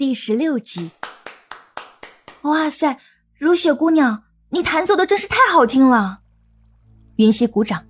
[0.00, 0.92] 第十六集。
[2.44, 2.96] 哇塞，
[3.36, 6.20] 如雪姑娘，你弹奏的真是太好听了！
[7.16, 7.84] 云溪鼓掌。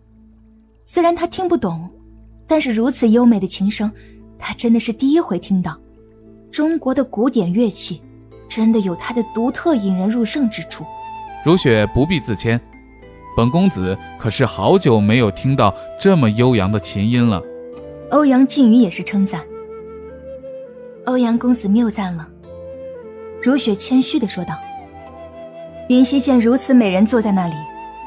[0.85, 1.89] 虽然她听不懂，
[2.49, 3.93] 但是如此优美的琴声，
[4.37, 5.79] 她真的是第一回听到。
[6.51, 8.03] 中国的古典乐器，
[8.49, 10.85] 真的有它的独特引人入胜之处。
[11.45, 12.61] 如雪不必自谦，
[13.37, 17.41] 本公子可是好久没有听到这么悠扬的琴音了。
[18.11, 19.47] 欧阳靖宇也是称赞。
[21.11, 22.29] 欧阳公子谬赞了，
[23.43, 24.55] 如雪谦虚的说道。
[25.89, 27.55] 云溪见如此美人坐在那里，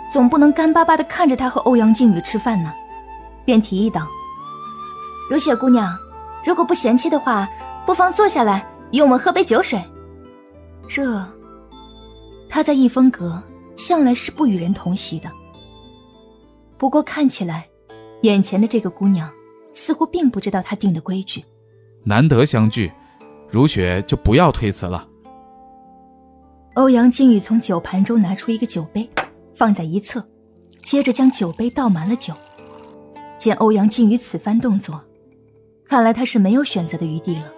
[0.10, 2.74] 总不能干巴巴的看着他和欧阳靖宇吃饭呢，
[3.44, 4.08] 便提议道
[5.30, 5.94] ：“如雪姑娘，
[6.46, 7.46] 如果不嫌弃的话，
[7.86, 9.84] 不妨坐下来与我们喝杯酒水。”
[10.88, 11.22] 这，
[12.48, 13.44] 他在逸风阁
[13.76, 15.30] 向来是不与人同席的。
[16.78, 17.68] 不过看起来，
[18.22, 19.30] 眼前的这个姑娘
[19.74, 21.44] 似乎并不知道他定的规矩。
[22.04, 22.92] 难得相聚，
[23.50, 25.08] 如雪就不要推辞了。
[26.76, 29.10] 欧阳靖宇从酒盘中拿出一个酒杯，
[29.56, 30.28] 放在一侧，
[30.82, 32.34] 接着将酒杯倒满了酒。
[33.38, 35.04] 见欧阳靖宇此番动作，
[35.86, 37.52] 看来他是没有选择的余地了。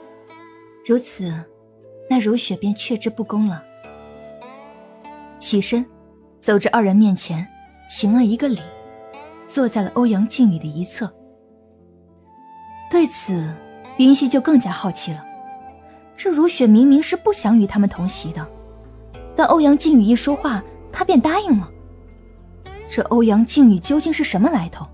[0.86, 1.34] 如此，
[2.10, 3.64] 那如雪便却之不恭了。
[5.40, 5.86] 起身，
[6.40, 7.48] 走至二人面前，
[7.90, 8.60] 行了一个礼，
[9.46, 11.12] 坐在了欧阳靖宇的一侧。
[12.92, 13.52] 对此。
[13.98, 15.26] 云溪就更加好奇了，
[16.16, 18.46] 这如雪明明是不想与他们同席的，
[19.36, 21.70] 但欧阳靖宇一说话，他便答应了。
[22.88, 24.86] 这欧阳靖宇究竟是什么来头，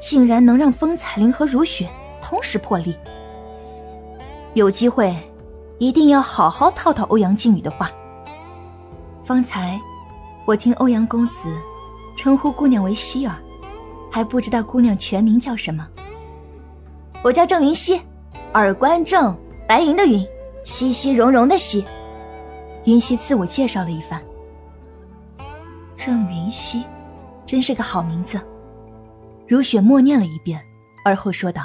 [0.00, 1.88] 竟然能让风彩玲和如雪
[2.22, 2.94] 同时破例？
[4.52, 5.16] 有机会，
[5.78, 7.90] 一定要好好套套欧阳靖宇的话。
[9.22, 9.80] 方才
[10.46, 11.48] 我听欧阳公子
[12.14, 13.36] 称呼姑娘为希儿，
[14.12, 15.88] 还不知道姑娘全名叫什么。
[17.22, 18.00] 我叫郑云溪。
[18.54, 20.24] 耳观正，白银的云，
[20.62, 21.84] 熙熙融融的熙。
[22.84, 24.22] 云溪自我介绍了一番。
[25.96, 26.84] 郑云溪，
[27.44, 28.40] 真是个好名字。
[29.48, 30.62] 如雪默念了一遍，
[31.04, 31.62] 而后说道：“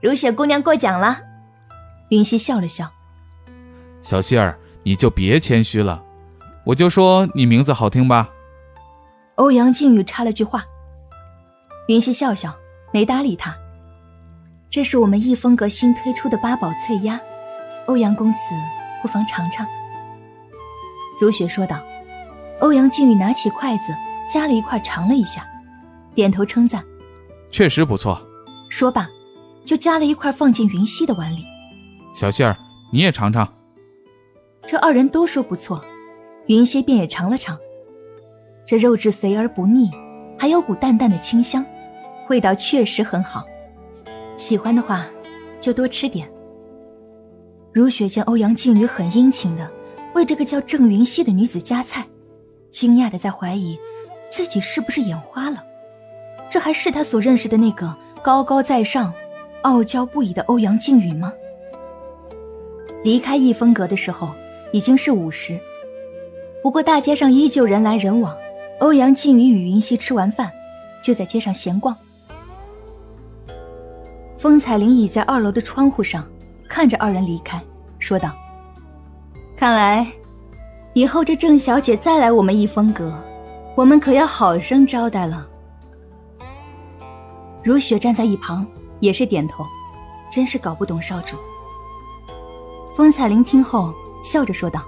[0.00, 1.20] 如雪姑娘过奖了。”
[2.08, 2.90] 云溪笑了笑
[4.00, 6.02] ：“小希儿，你就别谦虚了，
[6.64, 8.30] 我就说你名字好听吧。”
[9.36, 10.64] 欧阳靖宇插了句话。
[11.88, 12.54] 云溪笑笑，
[12.94, 13.54] 没搭理他。
[14.74, 17.20] 这是我们逸风阁新推出的八宝脆鸭，
[17.86, 18.40] 欧阳公子
[19.00, 19.64] 不妨尝尝。”
[21.20, 21.80] 如雪说道。
[22.60, 23.94] 欧阳靖宇拿起筷子
[24.28, 25.46] 夹了一块尝了一下，
[26.12, 26.82] 点头称赞
[27.52, 28.20] ：“确实不错。”
[28.68, 29.08] 说罢，
[29.64, 31.44] 就夹了一块放进云溪的碗里。
[32.16, 32.56] 小杏儿，
[32.92, 33.46] 你也尝尝。
[34.66, 35.84] 这二人都说不错，
[36.46, 37.56] 云溪便也尝了尝。
[38.66, 39.88] 这肉质肥而不腻，
[40.36, 41.64] 还有股淡淡的清香，
[42.28, 43.44] 味道确实很好。
[44.36, 45.06] 喜欢的话，
[45.60, 46.28] 就多吃点。
[47.72, 49.70] 如雪见欧阳靖宇很殷勤的
[50.14, 52.06] 为这个叫郑云溪的女子夹菜，
[52.70, 53.78] 惊讶的在怀疑
[54.30, 55.64] 自己是不是眼花了。
[56.48, 59.12] 这还是他所认识的那个高高在上、
[59.62, 61.32] 傲娇不已的欧阳靖宇吗？
[63.02, 64.32] 离开逸风阁的时候
[64.72, 65.60] 已经是午时，
[66.62, 68.36] 不过大街上依旧人来人往。
[68.80, 70.52] 欧阳靖宇与云溪吃完饭，
[71.02, 71.96] 就在街上闲逛。
[74.44, 76.22] 风彩玲倚在二楼的窗户上，
[76.68, 77.58] 看着二人离开，
[77.98, 78.30] 说道
[79.56, 80.06] ：“看来，
[80.92, 83.18] 以后这郑小姐再来我们逸风阁，
[83.74, 85.46] 我们可要好生招待了。”
[87.64, 88.66] 如雪站在一旁，
[89.00, 89.64] 也是点头，
[90.30, 91.38] 真是搞不懂少主。
[92.94, 94.82] 风彩玲听后笑着说道：“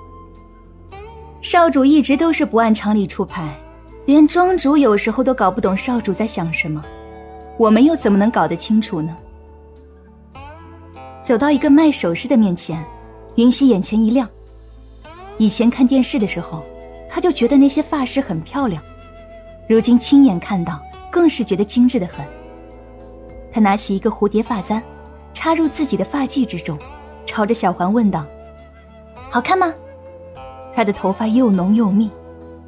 [1.40, 3.58] 少主一直都是不按常理出牌，
[4.04, 6.84] 连庄主有时候都搞不懂少主在想什么，
[7.56, 9.16] 我们又怎么能搞得清楚呢？”
[11.26, 12.80] 走到一个卖首饰的面前，
[13.34, 14.30] 云溪眼前一亮。
[15.38, 16.64] 以前看电视的时候，
[17.10, 18.80] 他就觉得那些发饰很漂亮，
[19.68, 22.24] 如今亲眼看到，更是觉得精致的很。
[23.50, 24.80] 他拿起一个蝴蝶发簪，
[25.34, 26.78] 插入自己的发髻之中，
[27.24, 28.24] 朝着小环问道
[29.28, 29.74] ：“好看吗？”
[30.72, 32.08] 她的头发又浓又密，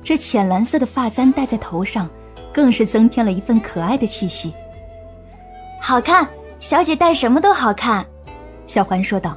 [0.03, 2.11] 这浅蓝色的发簪戴在头上，
[2.53, 4.53] 更是增添了一份可爱的气息。
[5.81, 6.29] 好看，
[6.59, 8.05] 小姐戴什么都好看。
[8.69, 9.37] 小环说道：“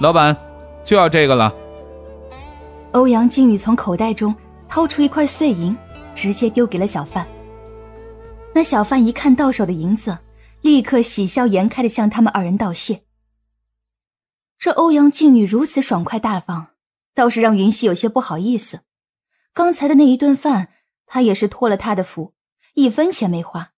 [0.00, 0.34] 老板，
[0.82, 1.54] 就要这个了。”
[2.92, 4.34] 欧阳靖宇从口袋中
[4.66, 5.76] 掏出一块碎银，
[6.14, 7.28] 直接丢给了小贩。
[8.54, 10.18] 那小贩一看到手的银子，
[10.62, 13.02] 立刻喜笑颜开的向他们二人道谢。
[14.58, 16.68] 这欧阳靖宇如此爽快大方，
[17.14, 18.80] 倒是让云溪有些不好意思。
[19.52, 20.70] 刚才的那一顿饭，
[21.04, 22.32] 他也是托了他的福，
[22.72, 23.72] 一分钱没花。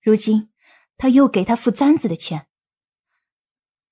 [0.00, 0.50] 如今
[0.96, 2.46] 他又给他付簪子的钱。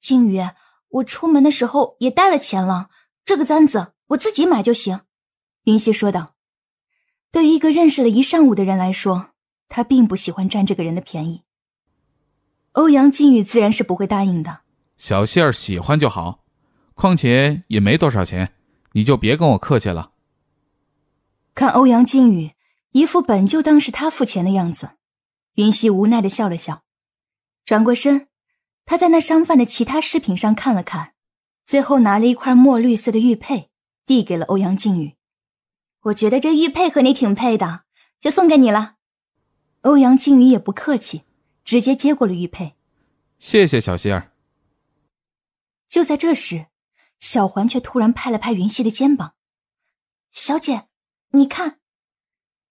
[0.00, 0.42] 靖宇，
[0.88, 2.90] 我出门的时候也带了钱了，
[3.24, 5.02] 这个簪子我自己买就行。”
[5.64, 6.34] 云溪说道。
[7.30, 9.30] 对于一个认识了一上午的人来说，
[9.68, 11.44] 他并不喜欢占这个人的便宜。
[12.72, 14.62] 欧阳靖宇自然是不会答应的。
[14.96, 16.44] 小希儿喜欢就好，
[16.94, 18.54] 况且也没多少钱，
[18.92, 20.10] 你就别跟我客气了。
[21.54, 22.52] 看欧阳靖宇
[22.92, 24.92] 一副本就当是他付钱的样子，
[25.54, 26.82] 云溪无奈的笑了笑，
[27.64, 28.26] 转过身，
[28.90, 31.14] 他在那商贩的其他饰品上看了看，
[31.64, 33.70] 最后拿了一块墨绿色的玉佩，
[34.04, 35.14] 递给了欧阳靖宇。
[36.00, 37.84] 我觉得这玉佩和你挺配的，
[38.18, 38.96] 就送给你了。
[39.82, 41.22] 欧阳靖宇也不客气，
[41.62, 42.74] 直接接过了玉佩。
[43.38, 44.32] 谢谢小希儿。
[45.88, 46.66] 就在这时，
[47.20, 49.34] 小环却突然拍了拍云溪的肩膀
[50.32, 50.88] ：“小姐，
[51.30, 51.78] 你看。”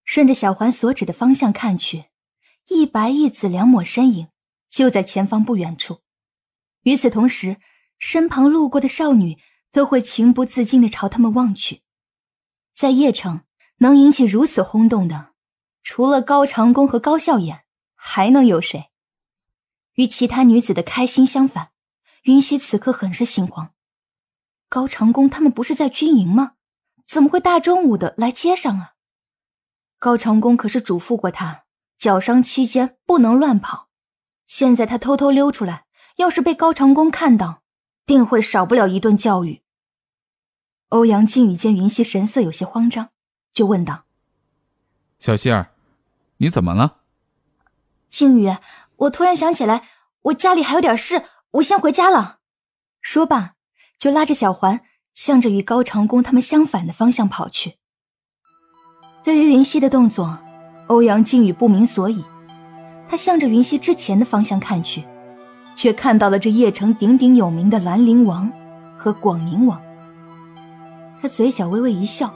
[0.04, 2.08] 顺着小环所指的方向看去，
[2.68, 4.28] 一白一紫两抹身影
[4.68, 6.02] 就在前方不远处。
[6.84, 7.58] 与此同时，
[7.98, 9.38] 身旁路过的少女
[9.72, 11.84] 都会情不自禁的朝他们望去。
[12.74, 13.42] 在邺城
[13.80, 15.34] 能引起如此轰动的，
[15.84, 17.66] 除了高长恭和高笑颜，
[17.96, 18.92] 还能有谁？
[19.96, 21.72] 与其他女子的开心相反，
[22.24, 23.74] 云溪此刻很是心慌。
[24.70, 26.54] 高长恭他们不是在军营吗？
[27.06, 28.94] 怎么会大中午的来街上啊？
[29.98, 31.66] 高长恭可是嘱咐过他，
[31.98, 33.90] 脚伤期间不能乱跑。
[34.46, 35.86] 现在他偷偷溜出来，
[36.20, 37.62] 要是被高长恭看到，
[38.06, 39.62] 定会少不了一顿教育。
[40.90, 43.12] 欧阳靖宇见云溪神色有些慌张，
[43.54, 44.04] 就问道
[45.18, 45.72] ：“小希儿，
[46.38, 46.98] 你怎么了？”
[48.10, 48.54] 靖宇，
[48.98, 49.88] 我突然想起来，
[50.24, 52.40] 我家里还有点事，我先回家了。
[53.00, 53.54] 说罢，
[53.98, 54.82] 就拉着小环，
[55.14, 57.78] 向着与高长恭他们相反的方向跑去。
[59.24, 60.44] 对于云溪的动作，
[60.88, 62.26] 欧阳靖宇不明所以。
[63.08, 65.08] 他向着云溪之前的方向看去，
[65.82, 68.52] 却看到了这邺城鼎鼎有名的兰陵王
[68.98, 69.82] 和广宁王。
[71.22, 72.34] 他嘴角微微一笑，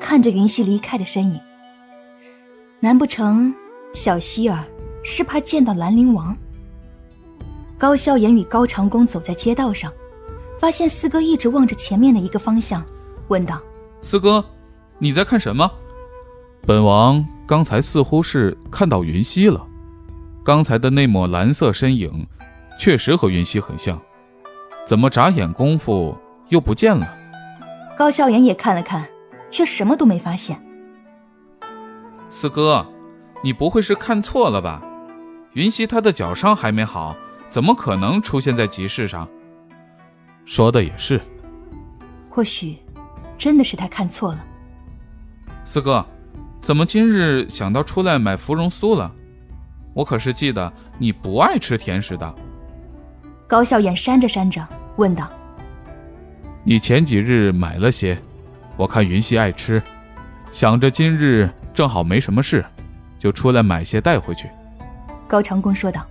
[0.00, 1.38] 看着云溪离开的身影。
[2.80, 3.54] 难不成
[3.92, 4.64] 小希儿
[5.04, 6.36] 是怕见到兰陵王？
[7.78, 9.92] 高笑颜与高长恭走在街道上，
[10.58, 12.84] 发现四哥一直望着前面的一个方向，
[13.28, 13.62] 问道
[14.02, 14.44] ：“四哥，
[14.98, 15.70] 你在看什么？”
[16.66, 19.64] 本王刚才似乎是看到云溪了，
[20.44, 22.26] 刚才的那抹蓝色身影，
[22.78, 24.00] 确实和云溪很像，
[24.86, 26.16] 怎么眨眼功夫
[26.48, 27.08] 又不见了？
[27.96, 29.06] 高笑颜也看了看，
[29.50, 30.60] 却什么都没发现。
[32.28, 32.84] 四哥，
[33.42, 34.82] 你不会是看错了吧？
[35.52, 37.14] 云溪她的脚伤还没好，
[37.48, 39.28] 怎么可能出现在集市上？
[40.44, 41.20] 说的也是，
[42.28, 42.76] 或许
[43.38, 44.44] 真的是他看错了。
[45.62, 46.04] 四哥，
[46.60, 49.12] 怎么今日想到出来买芙蓉酥了？
[49.94, 52.34] 我可是记得你不爱吃甜食的。
[53.52, 54.66] 高笑颜扇着扇着，
[54.96, 55.30] 问道。
[56.64, 58.16] 你前几日买了些，
[58.78, 59.82] 我看云溪爱吃，
[60.50, 62.64] 想着今日正好没什么事，
[63.18, 64.48] 就出来买些带回去。
[65.28, 66.06] 高长恭说道。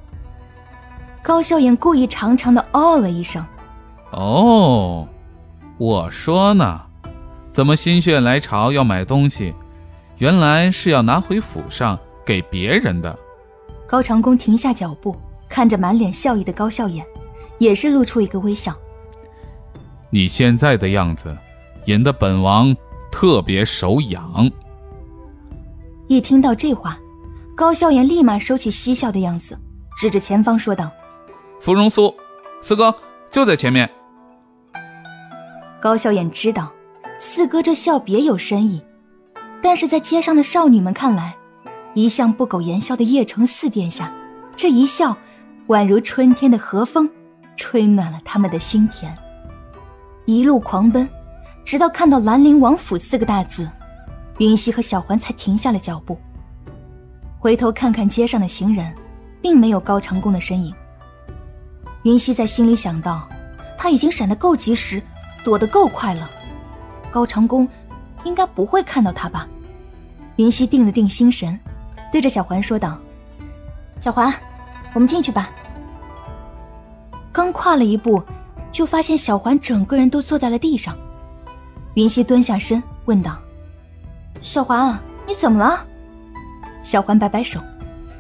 [1.23, 3.43] 高笑颜故意长长的哦了一声。
[4.11, 5.07] 哦，
[5.79, 6.79] 我说呢，
[7.51, 9.51] 怎么心血来潮要买东西？
[10.19, 13.17] 原来是要拿回府上给别人的。
[13.87, 17.03] 高长恭停下脚步，看着满脸笑意的高笑颜，
[17.61, 18.75] 也是露出一个微笑。
[20.09, 21.37] 你现在的样子，
[21.85, 22.75] 引得本王
[23.11, 24.49] 特别手痒。
[26.07, 26.97] 一听到这话，
[27.55, 29.55] 高笑颜立马收起嬉笑的样子，
[29.95, 30.91] 指着前方说道
[31.61, 32.11] ：“芙蓉酥，
[32.61, 32.93] 四哥
[33.29, 33.87] 就在前面。”
[35.79, 36.73] 高笑颜知道
[37.19, 38.81] 四哥这笑别有深意，
[39.61, 41.35] 但是在街上的少女们看来，
[41.93, 44.11] 一向不苟言笑的叶城四殿下，
[44.55, 45.15] 这一笑，
[45.67, 47.09] 宛如春天的和风，
[47.61, 49.15] 吹暖了他们的心田。
[50.25, 51.07] 一路狂奔，
[51.63, 53.69] 直到看到“兰陵王府”四个大字，
[54.39, 56.17] 云溪和小环才停下了脚步。
[57.37, 58.91] 回头看看街上的行人，
[59.43, 60.73] 并没有高长恭的身影。
[62.01, 63.29] 云溪在心里想到，
[63.77, 64.99] 他已经闪得够及时，
[65.43, 66.27] 躲得够快了，
[67.11, 67.69] 高长恭
[68.23, 69.47] 应该不会看到他吧？
[70.37, 71.59] 云溪定了定心神，
[72.11, 72.99] 对着小环说道
[74.01, 74.33] ：“小环，
[74.95, 75.51] 我们进去吧。”
[77.31, 78.23] 刚跨了一步。
[78.71, 80.95] 就发现小环整个人都坐在了地上，
[81.95, 83.37] 云溪蹲下身问道
[84.41, 84.97] ：“小环，
[85.27, 85.85] 你怎么了？”
[86.81, 87.59] 小环摆摆手，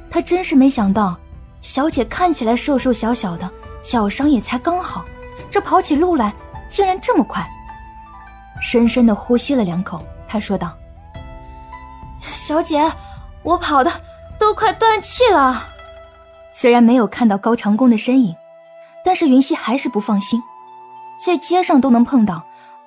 [0.09, 1.17] 她真是没想到，
[1.61, 3.49] 小姐看起来瘦瘦小小的，
[3.79, 5.05] 脚伤也才刚好，
[5.49, 6.33] 这跑起路来
[6.67, 7.49] 竟然这么快。
[8.61, 10.77] 深深的呼吸了两口，她说道
[12.19, 12.91] ：“小姐，
[13.41, 13.91] 我跑的
[14.37, 15.69] 都快断气了。”
[16.51, 18.35] 虽然没有看到高长恭的身影。
[19.03, 20.41] 但是云溪还是不放心，
[21.19, 22.45] 在街上都能碰到，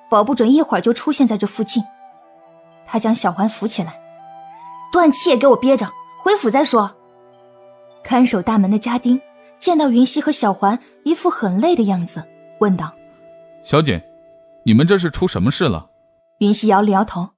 [0.09, 1.83] 保不准一会儿就出现在这附近。
[2.85, 3.99] 他将小环扶起来，
[4.91, 5.91] 断气也给我憋着，
[6.23, 6.95] 回府再说。
[8.03, 9.19] 看守大门的家丁
[9.57, 12.23] 见到云溪和小环一副很累的样子，
[12.59, 12.95] 问道
[13.65, 14.03] ：“小姐，
[14.65, 15.89] 你们这是出什么事了？”
[16.39, 17.31] 云溪摇了摇头：“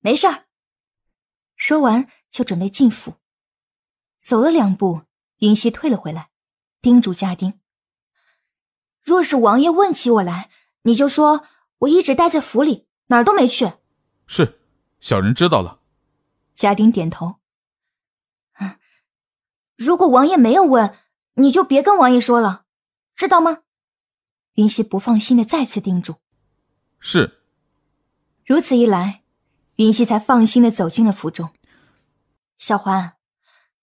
[0.00, 0.44] 没事儿。”
[1.56, 3.14] 说完就准备进府。
[4.18, 5.02] 走了两步，
[5.38, 6.28] 云溪退了回来，
[6.80, 7.59] 叮嘱家丁
[9.02, 10.50] ：“若是王爷问起我来，
[10.82, 11.44] 你就说
[11.78, 13.72] 我一直待在府里，哪儿都没去。”
[14.26, 14.60] 是，
[15.00, 15.80] 小人知道了。
[16.54, 17.36] 家丁点头。
[19.76, 20.94] 如果王爷没有问，
[21.34, 22.66] 你就别跟王爷说了，
[23.14, 23.62] 知道吗？
[24.54, 26.16] 云溪不放心的再次叮嘱。
[26.98, 27.44] 是。
[28.44, 29.22] 如此一来，
[29.76, 31.54] 云溪才放心的走进了府中。
[32.58, 33.16] 小环。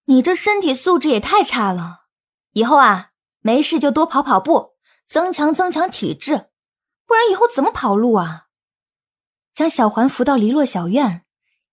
[0.06, 2.06] 你这身体素质也太差了，
[2.54, 4.77] 以后啊，没事就多跑跑步，
[5.08, 6.50] 增强增强体质，
[7.06, 8.48] 不然以后怎么跑路啊？
[9.54, 11.26] 将小环扶到篱落小院，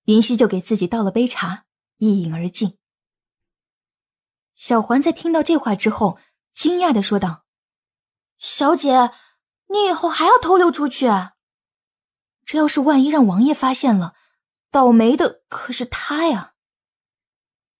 [0.05, 1.67] 云溪就给自己倒了杯茶，
[1.99, 2.79] 一饮而尽。
[4.55, 6.19] 小环在听到这话之后，
[6.53, 7.45] 惊讶的说道
[8.39, 9.11] ：“小姐，
[9.69, 11.09] 你以后还要偷溜出去？
[12.47, 14.15] 这要是万一让王爷发现了，
[14.71, 16.55] 倒霉的可是他呀！”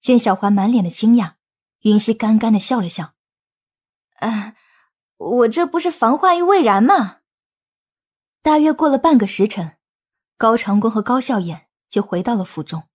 [0.03, 1.37] 见小环满脸的惊讶，
[1.81, 3.15] 云溪干干的笑了笑
[4.21, 4.57] ：“啊，
[5.31, 7.21] 我这不是防患于未然吗？”
[8.43, 9.77] 大约过了半个时辰，
[10.37, 12.89] 高长恭和高笑颜就回到了府中。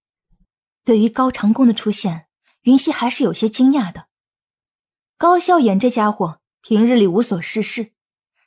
[0.84, 2.28] 对于高长恭的出现，
[2.62, 4.08] 云溪还是有些惊讶的。
[5.18, 7.94] 高笑颜这家伙平日里无所事事，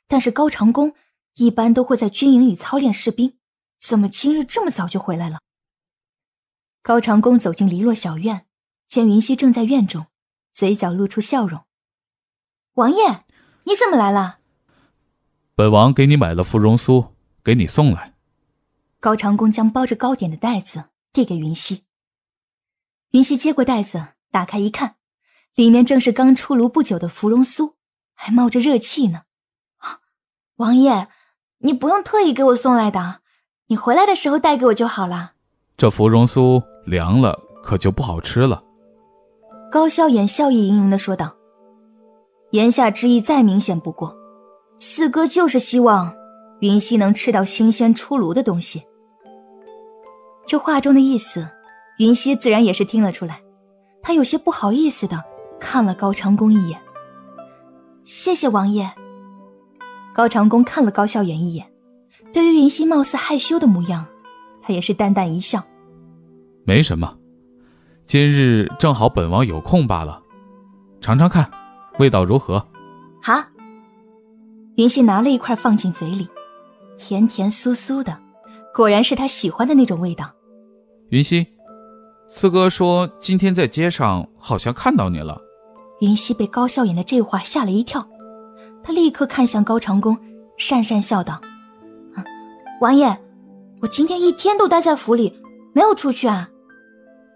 [0.07, 0.95] 但是高长恭
[1.35, 3.37] 一般都会在军营里操练士兵，
[3.79, 5.39] 怎么今日这么早就回来了？
[6.81, 8.47] 高长恭走进篱落小院。
[8.85, 10.05] 见云溪正在院中，
[10.51, 11.65] 嘴角露出笑容。
[12.73, 13.25] 王爷，
[13.63, 14.39] 你怎么来了？
[15.55, 17.09] 本王给你买了芙蓉酥，
[17.43, 18.13] 给你送来。
[18.99, 21.83] 高长恭将包着糕点的袋子递给云溪。
[23.11, 24.95] 云溪接过袋子，打开一看，
[25.55, 27.73] 里面正是刚出炉不久的芙蓉酥，
[28.15, 29.23] 还冒着热气呢。
[30.57, 31.07] 王爷，
[31.59, 33.21] 你不用特意给我送来的，
[33.67, 35.33] 你回来的时候带给我就好了。
[35.77, 38.63] 这芙蓉酥凉了，可就不好吃了。
[39.71, 41.35] 高笑颜笑意盈盈的说道
[42.53, 44.15] ：“言下之意再明显不过，
[44.77, 46.13] 四哥就是希望
[46.59, 48.83] 云溪能吃到新鲜出炉的东西。”
[50.45, 51.49] 这话中的意思，
[51.97, 53.41] 云溪自然也是听了出来。
[54.03, 55.23] 他有些不好意思的
[55.59, 56.79] 看了高长恭一眼
[58.03, 58.91] ：“谢谢王爷。”
[60.13, 61.71] 高长恭看了高笑颜一眼，
[62.31, 64.05] 对于云溪貌似害羞的模样，
[64.61, 65.63] 他也是淡淡一笑
[66.67, 67.17] ：“没什么。”
[68.05, 70.21] 今日正好本王有空罢了，
[71.01, 71.49] 尝尝看，
[71.99, 72.65] 味道如何？
[73.21, 73.33] 好。
[74.75, 76.27] 云溪拿了一块放进嘴里，
[76.97, 78.17] 甜甜酥酥的，
[78.73, 80.31] 果然是他喜欢的那种味道。
[81.09, 81.45] 云溪，
[82.27, 85.39] 四哥说今天在街上好像看到你了。
[86.01, 88.07] 云溪被高笑颜的这话吓了一跳，
[88.81, 90.17] 他立刻看向高长恭，
[90.57, 91.39] 讪讪笑道
[92.81, 93.15] ：“王爷，
[93.81, 95.39] 我今天一天都待在府里，
[95.71, 96.49] 没有出去啊。”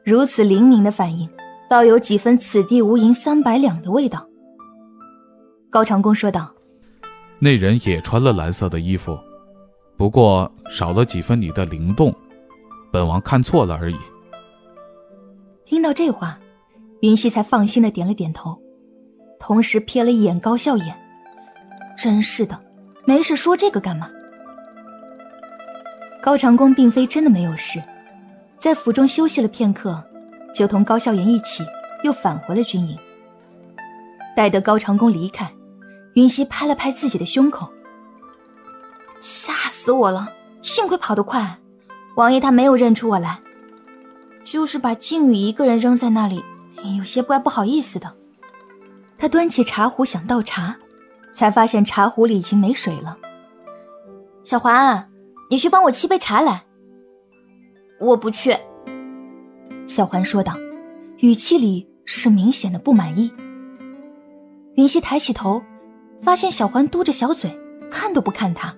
[0.04, 1.30] 如此灵敏的反应，
[1.70, 4.27] 倒有几分“此地无银三百两”的味道。
[5.78, 6.52] 高长恭说道
[7.38, 9.16] ：“那人也穿了蓝色的衣服，
[9.96, 12.12] 不过少了几分你的灵动，
[12.92, 13.98] 本王看错了而已。”
[15.64, 16.40] 听到这话，
[17.02, 18.60] 云溪才放心的点了点头，
[19.40, 21.00] 同时瞥了一眼高笑颜
[21.96, 22.60] ：“真是的，
[23.06, 24.10] 没事说这个干嘛？”
[26.24, 27.80] 高长恭并非真的没有事。
[28.58, 30.04] 在府中休息了片刻，
[30.56, 31.64] 就同高笑颜一起
[32.04, 32.98] 又返回了军营。
[34.36, 35.52] 待得高长恭离开，
[36.18, 37.72] 云溪拍了拍自己的胸口
[39.22, 40.34] ：“吓死我了！
[40.64, 41.60] 幸亏跑得快，
[42.16, 43.40] 王爷他没有认出我来。
[44.44, 46.44] 就是把靖宇一个人扔在那里，
[46.98, 48.16] 有些怪不好意思的。”
[49.16, 50.78] 他端起茶壶想倒茶，
[51.36, 53.20] 才发现茶壶里已经没水了。
[54.44, 55.12] 小环，
[55.52, 56.64] 你去帮我沏杯茶来。
[58.00, 58.58] 我不去。”
[59.86, 60.56] 小环说道，
[61.20, 63.32] 语气里是明显的不满意。
[64.74, 65.62] 云溪抬起头，
[66.22, 67.58] 发现小环嘟着小嘴，
[67.90, 68.76] 看都不看他。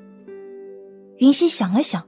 [1.17, 2.03] 云溪想了想，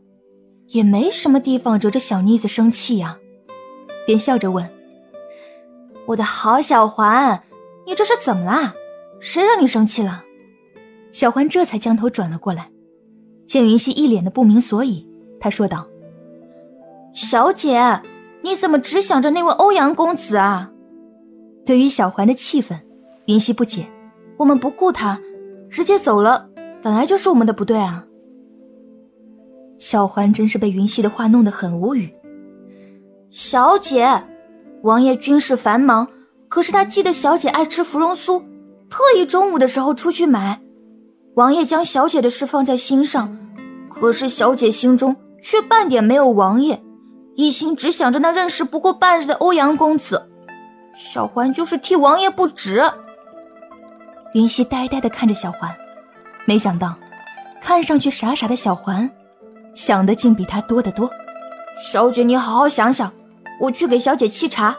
[0.67, 3.17] 也没什么地方惹着小妮子生气呀，
[4.05, 4.69] 便笑着问
[6.07, 7.43] ：“我的好小环，
[7.85, 8.73] 你这是怎么啦？
[9.19, 10.23] 谁惹你生气了？”
[11.11, 12.71] 小环这才将头转了过来，
[13.45, 15.07] 见云溪一脸的不明所以，
[15.39, 15.88] 他说道。
[17.13, 18.01] 小姐，
[18.43, 20.71] 你怎么只想着那位欧阳公子啊？
[21.65, 22.79] 对于小环的气愤，
[23.25, 23.91] 云溪不解。
[24.41, 25.19] 我们不顾他，
[25.69, 26.50] 直接走了，
[26.81, 28.05] 本来就是我们的不对啊。
[29.77, 32.12] 小环真是被云溪的话弄得很无语。
[33.29, 34.24] 小姐，
[34.81, 36.07] 王爷军事繁忙，
[36.48, 38.41] 可是他记得小姐爱吃芙蓉酥，
[38.89, 40.60] 特意中午的时候出去买。
[41.36, 43.38] 王爷将小姐的事放在心上，
[43.91, 46.81] 可是小姐心中却半点没有王爷，
[47.36, 50.29] 一心只想着那认识不过半日的欧阳公子。
[50.95, 52.81] 小环就是替王爷不值。
[54.33, 55.75] 云溪呆呆的看着小环，
[56.45, 56.97] 没想到，
[57.61, 59.09] 看上去傻傻的小环，
[59.73, 61.11] 想的竟比他多得多。
[61.83, 63.11] 小姐，你好好想想，
[63.59, 64.77] 我去给小姐沏茶。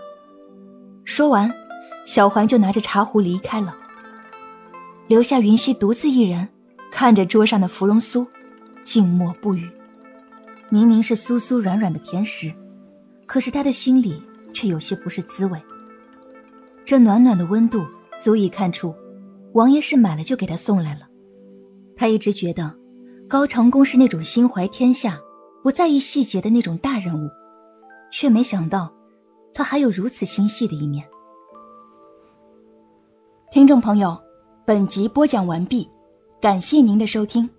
[1.04, 1.52] 说完，
[2.04, 3.76] 小环就拿着茶壶离开了。
[5.06, 6.48] 留下云溪独自一人，
[6.90, 8.26] 看着桌上的芙蓉酥，
[8.82, 9.70] 静默不语。
[10.70, 12.50] 明明是酥酥软软的甜食，
[13.26, 14.22] 可是他的心里
[14.54, 15.60] 却有些不是滋味。
[16.82, 17.84] 这暖暖的温度，
[18.18, 18.94] 足以看出，
[19.54, 21.08] 王爷是买了就给他送来了。
[21.96, 22.74] 他一直觉得，
[23.28, 25.18] 高长恭是那种心怀天下、
[25.62, 27.28] 不在意细节的那种大人物，
[28.10, 28.92] 却没想到，
[29.54, 31.06] 他还有如此心细的一面。
[33.50, 34.16] 听众朋友。
[34.64, 35.90] 本集播讲完毕，
[36.40, 37.50] 感谢您的收听。